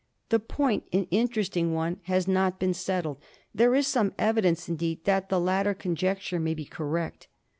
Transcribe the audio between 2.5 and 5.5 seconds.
been settled. There is some evidence indeed that the